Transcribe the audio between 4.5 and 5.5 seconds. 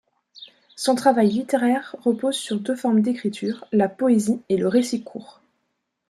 le récit court.